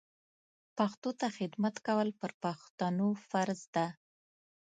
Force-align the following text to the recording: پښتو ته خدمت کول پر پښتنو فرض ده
پښتو 0.77 1.09
ته 1.19 1.27
خدمت 1.37 1.75
کول 1.87 2.09
پر 2.19 2.31
پښتنو 2.43 3.07
فرض 3.29 3.61
ده 3.75 3.87